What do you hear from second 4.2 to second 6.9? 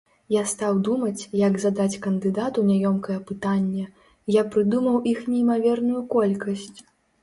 я прыдумаў іх неймаверную колькасць!